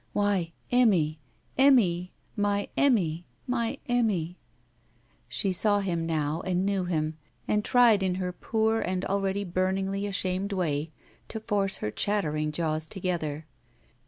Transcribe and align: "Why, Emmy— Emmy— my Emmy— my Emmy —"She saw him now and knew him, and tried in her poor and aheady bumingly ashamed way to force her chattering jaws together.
"Why, 0.13 0.51
Emmy— 0.71 1.19
Emmy— 1.59 2.11
my 2.35 2.69
Emmy— 2.75 3.23
my 3.45 3.77
Emmy 3.87 4.35
—"She 5.27 5.51
saw 5.51 5.79
him 5.81 6.07
now 6.07 6.41
and 6.41 6.65
knew 6.65 6.85
him, 6.85 7.19
and 7.47 7.63
tried 7.63 8.01
in 8.01 8.15
her 8.15 8.31
poor 8.33 8.79
and 8.79 9.03
aheady 9.03 9.45
bumingly 9.45 10.07
ashamed 10.09 10.53
way 10.53 10.89
to 11.27 11.39
force 11.39 11.77
her 11.77 11.91
chattering 11.91 12.51
jaws 12.51 12.87
together. 12.87 13.45